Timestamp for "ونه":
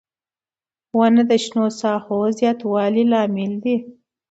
0.97-1.21